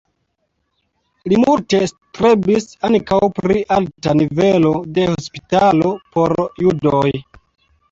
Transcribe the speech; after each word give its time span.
Li 1.33 1.37
multe 1.41 1.81
strebis 1.91 2.65
ankaŭ 2.89 3.21
pri 3.41 3.61
alta 3.77 4.17
nivelo 4.23 4.73
de 4.97 5.07
hospitalo 5.13 5.95
por 6.17 6.37
judoj. 6.67 7.07